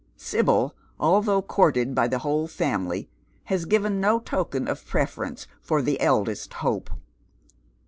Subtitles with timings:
[0.17, 3.07] Sibyl, although courtod by the whole family,
[3.43, 6.89] has given no token of preference for tlie eldest hope.